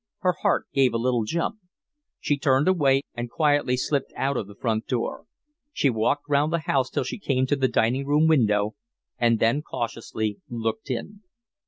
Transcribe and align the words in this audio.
Her 0.21 0.33
heart 0.41 0.65
gave 0.73 0.95
a 0.95 0.97
little 0.97 1.25
jump. 1.25 1.59
She 2.19 2.35
turned 2.35 2.67
away 2.67 3.03
and 3.13 3.29
quietly 3.29 3.77
slipped 3.77 4.11
out 4.15 4.35
of 4.35 4.47
the 4.47 4.55
front 4.55 4.87
door. 4.87 5.27
She 5.73 5.91
walked 5.91 6.27
round 6.27 6.51
the 6.51 6.57
house 6.61 6.89
till 6.89 7.03
she 7.03 7.19
came 7.19 7.45
to 7.45 7.55
the 7.55 7.67
dining 7.67 8.07
room 8.07 8.25
window 8.27 8.73
and 9.19 9.37
then 9.37 9.61
cautiously 9.61 10.39
looked 10.49 10.89
in. 10.89 11.21